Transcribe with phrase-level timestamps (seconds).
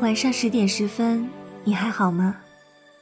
[0.00, 1.28] 晚上十点十分，
[1.64, 2.36] 你还好吗？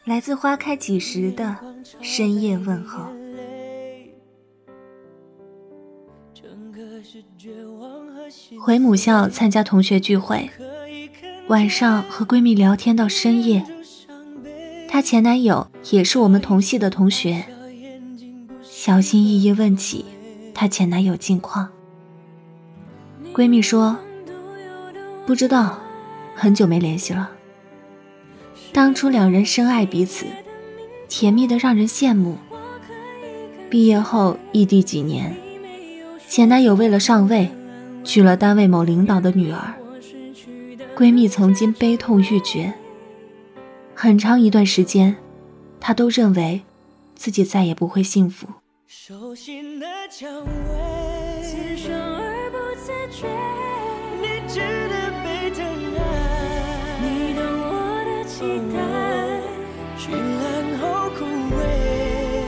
[0.05, 1.57] 来自花开几时的
[2.01, 3.13] 深夜问候。
[8.59, 10.49] 回母校参加同学聚会，
[11.49, 13.65] 晚上和闺蜜聊天到深夜。
[14.89, 17.45] 她前男友也是我们同系的同学，
[18.63, 20.07] 小心翼翼问起
[20.55, 21.69] 她前男友近况。
[23.35, 23.99] 闺蜜说
[25.27, 25.79] ：“不知道，
[26.37, 27.31] 很久没联系了。
[28.73, 30.27] 当初两人深爱彼此，
[31.09, 32.37] 甜蜜的让人羡慕。
[33.71, 35.35] 毕业后异地几年，
[36.29, 37.51] 前男友为了上位。”
[38.07, 39.75] 娶了单位某领导的女儿，
[40.97, 42.73] 闺蜜曾经悲痛欲绝。
[43.97, 45.17] 很长一段时间，
[45.81, 46.63] 她都认为
[47.17, 48.47] 自己再也不会幸福。
[48.87, 50.47] 手心的蔷薇。
[54.23, 56.26] 你值得被疼爱
[58.39, 58.77] 期待
[59.97, 61.59] 绚烂后枯萎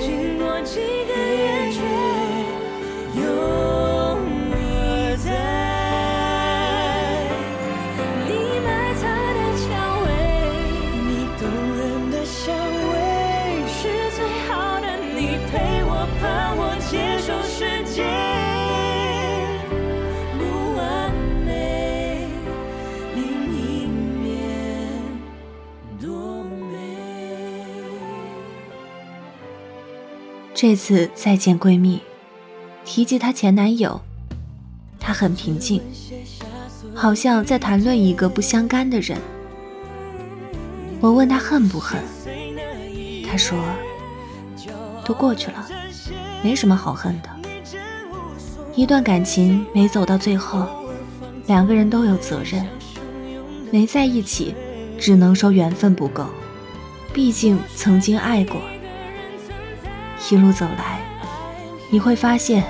[0.04, 1.80] 经过几个圆缺
[3.14, 3.20] 有
[4.50, 5.26] 你在
[8.26, 8.28] 你
[8.66, 9.66] 埋藏的蔷
[10.04, 10.06] 薇
[11.06, 11.42] 你动
[11.78, 11.80] 人
[12.10, 12.54] 的香
[12.92, 12.94] 味
[13.66, 13.80] 是
[14.14, 14.86] 最好的
[15.16, 17.77] 你陪我盼我接受世
[30.60, 32.00] 这次再见闺蜜，
[32.84, 34.00] 提及她前男友，
[34.98, 35.80] 她很平静，
[36.92, 39.16] 好像在谈论一个不相干的人。
[41.00, 42.02] 我问她恨不恨，
[43.24, 43.56] 她说
[45.06, 45.64] ：“都过去了，
[46.42, 47.28] 没什么好恨的。
[48.74, 50.66] 一段感情没走到最后，
[51.46, 52.66] 两个人都有责任。
[53.70, 54.56] 没在一起，
[54.98, 56.26] 只能说缘分不够，
[57.12, 58.60] 毕竟曾经爱过。”
[60.30, 61.00] 一路走来，
[61.90, 62.64] 你会发现，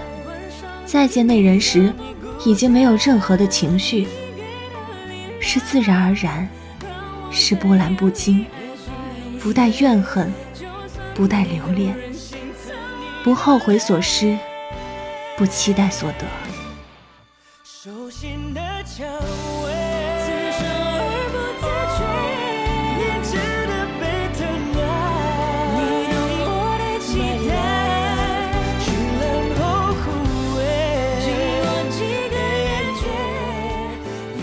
[0.86, 1.92] 再见那人时，
[2.44, 4.06] 已经没有任何的情绪，
[5.40, 6.48] 是自然而然，
[7.30, 8.46] 是波澜不惊，
[9.40, 10.32] 不带怨恨，
[11.14, 11.96] 不带留恋，
[13.24, 14.38] 不后悔所失，
[15.36, 16.47] 不期待所得。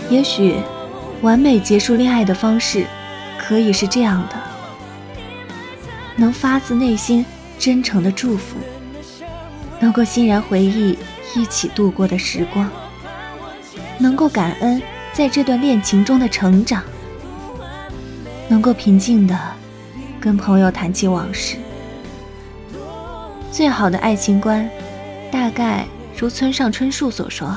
[0.08, 0.54] 也许，
[1.20, 2.86] 完美结束恋爱的方式，
[3.38, 4.36] 可以是这样的：
[6.14, 7.26] 能发自内心
[7.58, 8.56] 真诚的祝福，
[9.80, 10.96] 能够欣然回忆
[11.34, 12.70] 一起度过的时光，
[13.98, 14.80] 能够感恩
[15.12, 16.84] 在这段恋情中的成长，
[18.48, 19.36] 能够平静的
[20.20, 21.56] 跟朋友谈起往事。
[23.50, 24.70] 最好的爱情观，
[25.32, 25.84] 大概
[26.16, 27.56] 如村上春树所说。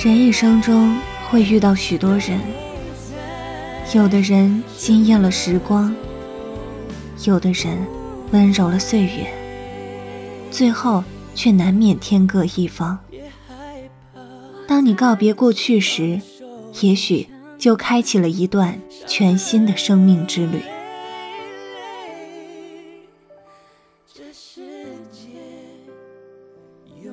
[0.00, 0.96] 人一生中
[1.28, 2.38] 会遇到许多人，
[3.92, 5.92] 有的人惊艳了时光，
[7.24, 7.76] 有的人
[8.30, 9.26] 温柔了岁月，
[10.52, 11.02] 最后
[11.34, 12.96] 却难免天各一方。
[14.68, 16.20] 当你告别过去时，
[16.80, 17.26] 也许
[17.58, 20.62] 就开启了一段全新的生命之旅。
[24.14, 24.60] 这世
[25.10, 25.30] 界
[27.02, 27.12] 有